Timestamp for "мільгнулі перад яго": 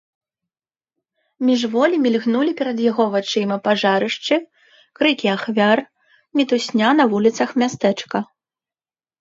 2.05-3.03